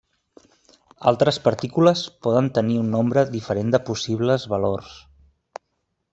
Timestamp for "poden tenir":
2.29-2.79